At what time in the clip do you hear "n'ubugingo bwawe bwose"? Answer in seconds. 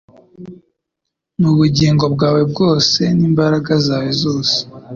1.39-3.01